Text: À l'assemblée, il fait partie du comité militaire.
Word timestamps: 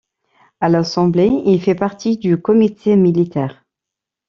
À 0.61 0.67
l'assemblée, 0.69 1.29
il 1.45 1.61
fait 1.61 1.75
partie 1.75 2.17
du 2.17 2.41
comité 2.41 2.95
militaire. 2.95 3.63